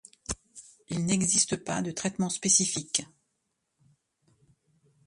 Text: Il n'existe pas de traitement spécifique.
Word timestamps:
Il 0.89 1.05
n'existe 1.05 1.57
pas 1.63 1.83
de 1.83 1.91
traitement 1.91 2.29
spécifique. 2.31 3.03